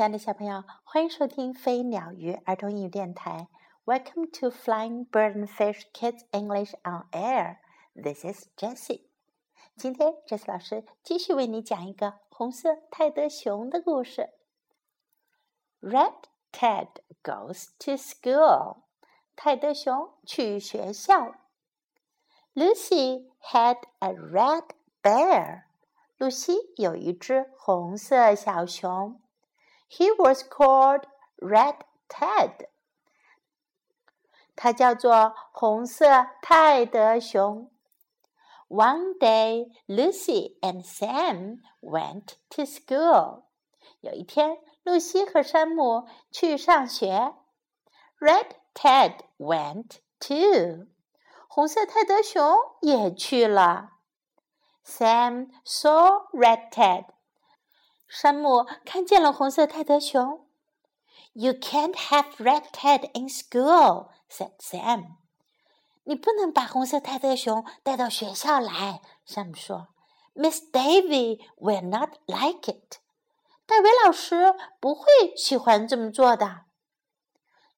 [0.00, 3.48] 亲爱的小朋友，欢迎收听飞鸟鱼儿童英语电台。
[3.84, 7.58] Welcome to Flying Bird and Fish Kids English on Air.
[7.94, 9.02] This is Jessie.
[9.76, 14.30] 今天，Jessie 老师继续为你讲一个红色泰德熊的故事。
[15.82, 16.14] Red
[16.50, 16.88] Ted
[17.22, 18.78] goes to school.
[19.36, 21.34] 泰德熊去学校。
[22.54, 24.64] Lucy had a red
[25.02, 25.64] bear.
[26.16, 29.20] 露西有一只红色小熊。
[29.89, 31.03] He was called
[31.37, 31.77] Red
[32.07, 32.67] Ted.
[34.55, 37.71] 他叫做红色泰德熊。
[38.67, 43.43] One day, Lucy and Sam went to school.
[43.99, 47.35] 有一天，露西和山姆去上学。
[48.19, 50.87] Red Ted went too.
[51.47, 53.91] 红色泰德熊也去了。
[54.83, 57.05] Sam saw Red Ted.
[58.09, 60.47] 山姆看见了红色泰德熊。
[61.33, 65.17] You can't have Red Ted in school," said Sam.
[66.03, 69.89] 你不能把红色泰德熊带到学校来，山姆说。
[70.33, 72.99] Miss Davy will not like it.
[73.65, 76.65] 戴维老师不会喜欢这么做的。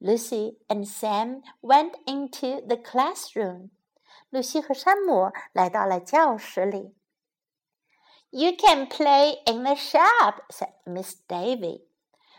[0.00, 3.70] Lucy and Sam went into the classroom.
[4.30, 6.96] 露西和山姆来到了教室里。
[8.30, 11.86] You can play in the shop," said Miss Davy.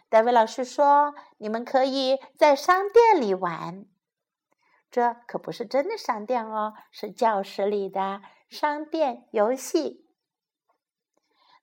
[0.09, 3.85] 戴维老师说：“你们可以在商店里玩。”
[4.89, 10.05] 这可不是真的商店哦，是教室里的商店游戏。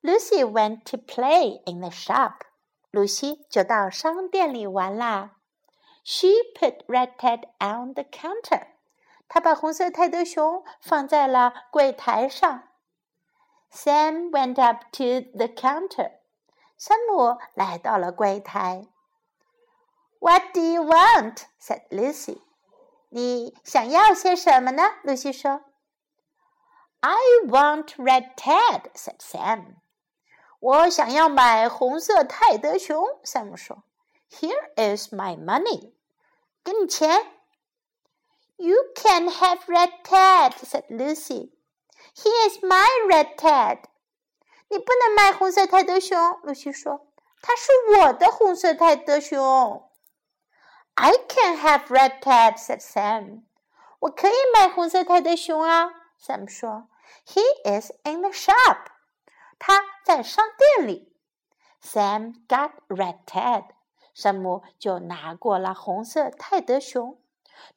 [0.03, 2.41] Lucy went to play in the shop.
[2.91, 5.37] 露西就到商店里玩啦。
[6.05, 8.67] She put Red Ted on the counter.
[9.27, 12.67] 她把红色泰德熊放在了柜台上。
[13.70, 16.12] Sam went up to the counter.
[16.77, 18.87] 山姆来到了柜台。
[20.20, 21.45] What do you want?
[21.61, 22.41] said Lucy.
[23.11, 24.83] 你想要些什么呢？
[25.03, 25.62] 露西说。
[27.00, 27.16] I
[27.47, 29.77] want Red Ted, said Sam.
[30.60, 33.05] 我想要买红色泰德熊。
[33.22, 33.84] 山姆说。
[34.31, 35.93] Here is my money.
[36.65, 37.31] 给你钱。
[38.56, 41.50] You can have Red Ted, said Lucy.
[42.22, 43.84] He is my red Ted。
[44.68, 47.07] 你不能卖红色泰德熊，露西说
[47.41, 49.90] ：“它是我的红色泰德熊。”
[50.96, 53.24] I can have red Ted said Sam.
[53.24, 53.44] Sam。
[54.00, 56.90] 我可以买红色泰德熊啊，Sam 说。
[57.25, 58.53] He is in the shop.
[58.53, 58.78] shop。
[59.57, 61.16] 他在商店里。
[61.81, 63.63] Sam got red Ted。
[64.13, 67.22] 山姆就拿过了红色泰德熊。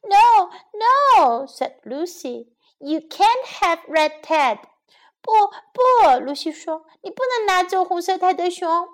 [0.00, 2.48] No, no, said Lucy.
[2.84, 4.59] You can't have red Ted.
[4.59, 4.59] Ted。
[5.20, 5.31] 不
[5.72, 8.88] 不，露西说，你不能拿走红色泰德熊。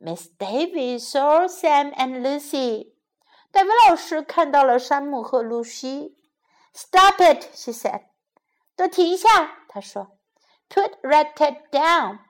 [0.00, 2.38] Miss Davy saw Sam and Lucy.
[2.38, 2.92] Lucy。
[3.50, 6.16] 戴维老师看到了山姆和露西。
[6.72, 7.90] Stop it, she said.
[7.90, 8.02] said。
[8.76, 10.12] 都停下，她说。
[10.68, 12.20] Put red Ted down.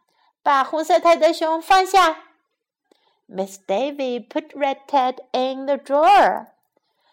[0.42, 2.24] 把红色泰德熊放下。
[3.26, 6.46] Miss Davy put red Ted in the drawer。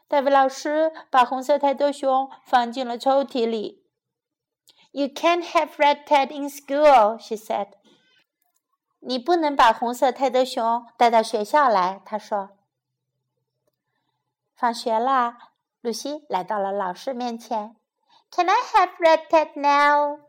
[0.07, 3.83] 戴维老师把红色泰德熊放进了抽屉里。
[4.91, 7.69] You can't have Red Ted in school, she said.
[8.99, 12.51] 你不能把红色泰德熊带到学校来，他说。
[14.55, 15.37] 放学啦，
[15.81, 17.75] 露西来到了老师面前。
[18.31, 20.21] Can I have Red Ted now?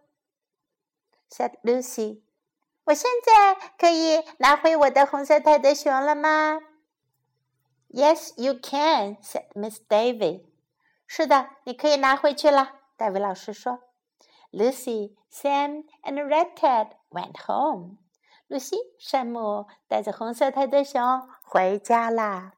[1.30, 2.22] said Lucy.
[2.84, 6.60] 我现在可以拿回我的红色泰德熊了吗
[7.96, 10.44] Yes, you can," said Miss Davy.
[11.06, 13.84] 是的，你可以拿回去了，戴维老师说。
[14.52, 17.96] Lucy, Sam, and Red Ted went home.
[18.48, 22.52] Lucy, 山姆带着红色泰迪熊回家啦。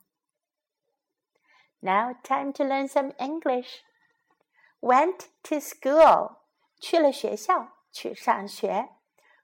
[1.78, 3.82] Now time to learn some English.
[4.80, 6.38] Went to school.
[6.80, 8.88] 去了学校，去上学。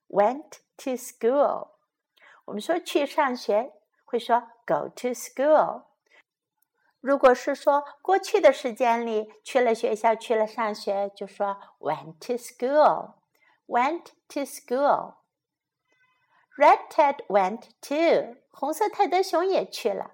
[0.08, 1.68] Went to school.
[2.46, 3.72] 我们说去上学
[4.04, 5.84] 会说 go to school。
[7.00, 13.14] 如果是说过去的时间里去了学校，去了上学，就说 went to school。
[13.66, 15.14] went to school。
[16.56, 18.36] Red Ted went too。
[18.50, 20.12] 红色泰德熊也去了。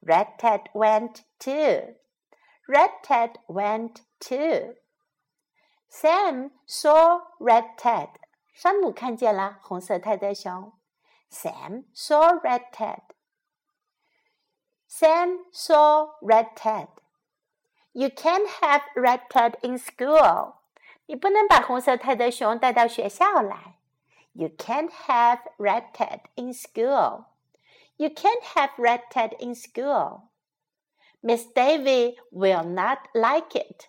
[0.00, 1.96] Red Ted went too。
[2.66, 4.76] Red Ted went too。
[5.90, 8.10] Sam saw Red Ted。
[8.52, 10.72] 山姆看见了红色泰德熊。
[11.30, 13.02] Sam saw Red Ted。
[14.87, 16.87] Sam saw Red Ted.
[17.93, 20.55] You can't have Red Ted in school.
[21.05, 23.75] 你不能把红色泰德熊带到学校来。
[24.33, 27.25] You can't have Red Ted in school.
[27.97, 30.29] You can't have Red Ted in school.
[31.21, 33.87] Miss Davy will not like it.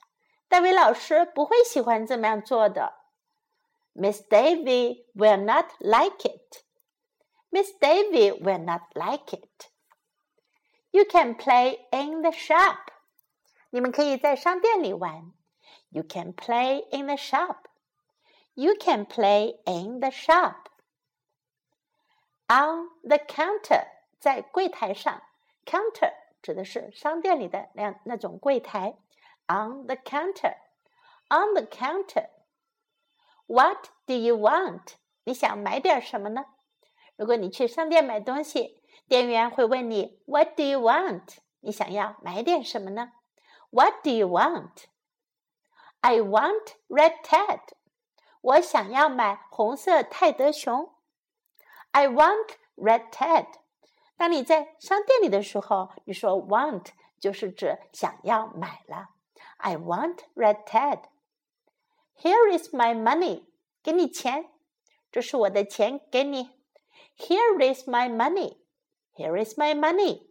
[0.49, 2.93] 戴维老师不会喜欢这么样做的。
[3.95, 6.63] Miss Davy will not like it.
[7.51, 9.69] Miss Davy will not like it.
[10.97, 12.77] You can play in the shop.
[13.71, 15.33] 你们可以在商店里玩。
[15.89, 17.57] You can play in the shop.
[18.55, 20.67] You can play in the shop.
[22.49, 23.87] On the counter，
[24.19, 25.23] 在柜台上，
[25.65, 26.13] counter
[26.43, 28.99] 指的是商店里的那那种柜台。
[29.47, 30.57] On the counter,
[31.29, 32.29] on the counter.
[33.47, 34.95] What do you want？
[35.25, 36.45] 你想买点什么呢？
[37.17, 43.12] 如果你去商店买东西， 店员会问你 "What do you want？" 你想要买点什么呢
[43.70, 44.86] ？What do you want?
[46.00, 47.60] I want red ted.
[48.42, 50.94] 我想要买红色泰德熊。
[51.92, 53.48] I want red Ted。
[54.16, 56.88] 当你在商店里的时候，你说 want
[57.20, 59.10] 就是指想要买了。
[59.58, 61.02] I want red Ted。
[62.18, 63.46] Here is my money。
[63.82, 64.52] 给你钱，
[65.12, 66.52] 这是我的钱，给你。
[67.18, 68.58] Here is my money。
[69.17, 70.23] Here is my money.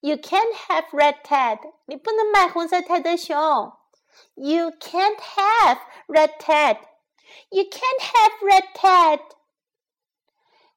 [0.00, 1.58] You can't have red Ted.
[1.86, 3.72] 你不能买红色泰德熊。
[4.34, 5.78] You can't have
[6.08, 6.78] red Ted.
[7.50, 9.20] You can't have red Ted.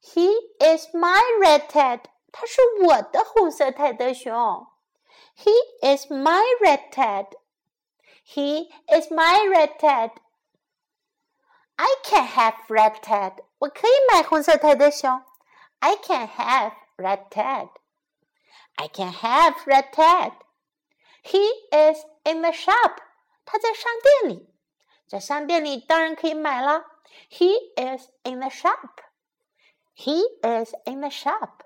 [0.02, 2.02] He is my red Ted.
[2.32, 4.68] 他是我的红色泰德熊。
[5.36, 5.52] He
[5.82, 7.36] is my red Ted.
[8.26, 10.12] He is my red Ted.
[11.76, 13.44] I can have red Ted.
[13.60, 15.22] 我可以买红色泰德熊。
[15.82, 17.70] I can have red Ted.
[18.78, 20.34] I can have red Ted.
[21.24, 23.02] He is in the shop.
[23.46, 24.54] 他在商店里，
[25.08, 26.86] 在商店里当然可以买了。
[27.30, 29.02] He is in the shop.
[29.96, 31.64] He is in the shop.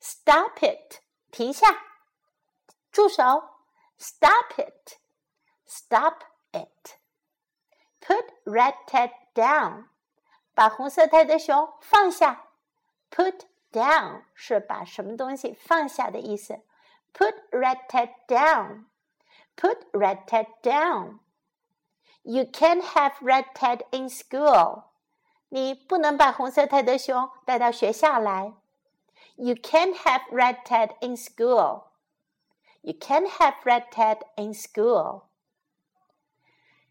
[0.00, 1.00] Stop it.
[1.30, 1.66] 停下，
[2.90, 3.50] 住手。
[3.98, 4.98] Stop it.
[5.66, 6.22] Stop
[6.52, 6.96] it.
[8.00, 9.88] Put red Ted down.
[10.60, 12.46] 把红色泰德熊放下。
[13.10, 13.42] Put
[13.72, 16.60] down 是把什么东西放下的意思。
[17.12, 18.86] Put red Ted down.
[19.56, 21.20] Put red Ted down.
[22.22, 24.84] You can't have red Ted in school.
[25.48, 28.54] 你不能把红色泰德熊带到学校来。
[29.36, 31.84] You can't have red Ted in school.
[32.82, 35.22] You can't have red Ted in school.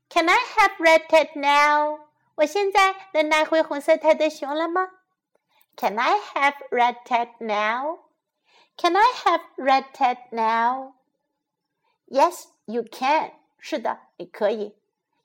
[0.09, 1.99] Can I have red Ted now?
[2.40, 4.88] 我现在能拿回红色泰德熊了吗
[5.76, 7.98] ？Can I have red Ted now?
[8.78, 10.94] Can I have red Ted now?
[12.06, 13.32] Yes, you can.
[13.58, 14.74] 是的，你可以。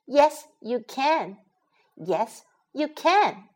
[0.04, 1.38] Yes, you can.
[1.96, 2.40] Yes,
[2.72, 3.48] you can.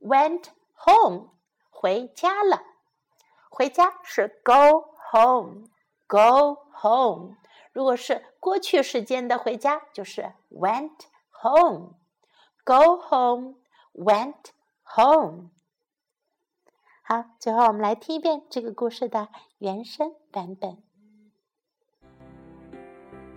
[0.00, 0.44] Went
[0.86, 1.32] home.
[1.68, 2.62] 回家了。
[3.50, 5.66] 回家是 go home.
[6.06, 7.36] Go home.
[7.72, 11.00] 如果是过去时间的回家，就是 went
[11.42, 11.96] home。
[12.65, 13.55] Go home,
[13.93, 14.51] went
[14.83, 15.49] home。
[17.01, 20.77] 好，最后我们来听一遍这个故事的原声版本。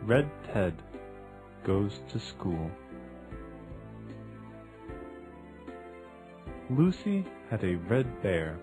[0.06, 0.74] Red Ted
[1.64, 2.70] goes to school.
[6.68, 8.56] Lucy had a red bear.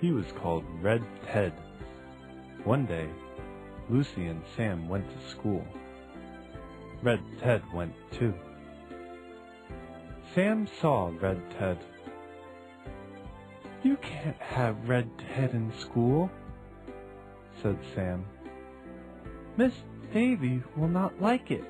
[0.00, 1.52] He was called Red Ted.
[2.64, 3.08] One day,
[3.90, 5.62] Lucy and Sam went to school.
[7.02, 8.32] Red Ted went too.
[10.37, 11.79] Sam saw Red Ted.
[13.81, 16.29] You can't have Red Ted in school,
[17.63, 18.23] said Sam.
[19.57, 19.73] Miss
[20.13, 21.65] Davy will not like it.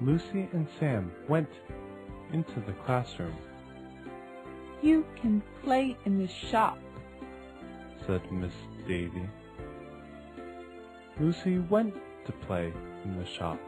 [0.00, 1.50] Lucy and Sam went
[2.32, 3.36] into the classroom.
[4.82, 6.78] You can play in the shop,
[8.08, 8.54] said Miss
[8.88, 9.28] Davy.
[11.20, 11.94] Lucy went
[12.26, 12.72] to play
[13.04, 13.60] in the shop.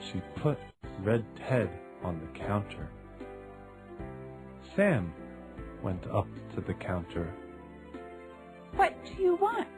[0.00, 0.58] She put
[1.00, 1.70] Red Ted
[2.02, 2.88] on the counter.
[4.74, 5.12] Sam
[5.82, 7.32] went up to the counter.
[8.74, 9.68] What do you want?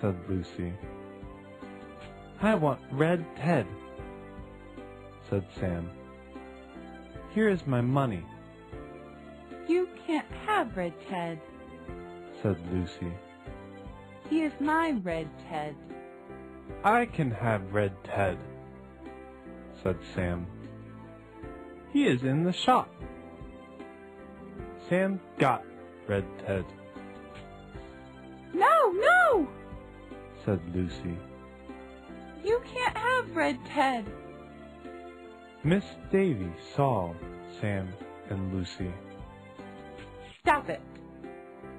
[0.00, 0.72] said Lucy.
[2.40, 3.66] I want Red Ted,
[5.28, 5.90] said Sam.
[7.34, 8.24] Here is my money.
[9.68, 11.38] You can't have Red Ted,
[12.42, 13.12] said Lucy.
[14.28, 15.76] He is my Red Ted.
[16.82, 18.38] I can have Red Ted,
[19.82, 20.46] said Sam.
[21.92, 22.88] He is in the shop.
[24.88, 25.64] Sam got
[26.08, 26.64] Red Ted.
[28.52, 29.48] No, no,
[30.44, 31.16] said Lucy.
[32.44, 34.10] You can't have Red Ted.
[35.62, 37.12] Miss Davy saw
[37.60, 37.92] Sam,
[38.30, 38.90] and Lucy.
[40.40, 40.80] Stop it.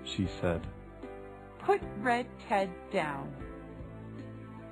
[0.03, 0.61] She said,
[1.59, 3.33] Put Red Ted down.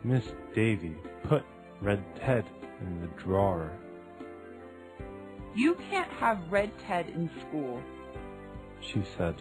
[0.04, 1.44] Miss Davy put
[1.81, 2.45] Red Ted
[2.81, 3.71] in the drawer.
[5.55, 7.81] You can't have Red Ted in school.
[8.81, 9.35] She said,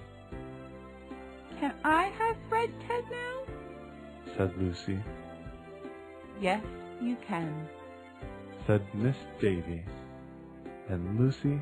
[1.59, 4.35] Can I have Red Ted now?
[4.37, 4.99] said Lucy,
[6.41, 6.63] Yes,
[7.01, 7.67] you can.
[8.65, 9.83] said Miss Davy.
[10.89, 11.61] And Lucy,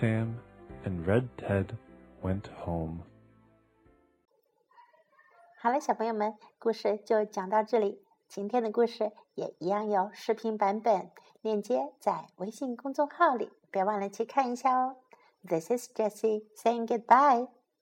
[0.00, 0.38] Sam,
[0.84, 1.76] and Red Ted
[2.22, 3.02] went home.
[5.62, 8.00] 好了，小朋友们，故事就讲到这里。
[8.35, 11.09] 今天的故事也一样有视频版本，
[11.41, 14.97] 链接在微信公众号里，别忘了去看一下哦。
[15.47, 17.47] This is Jessie saying goodbye.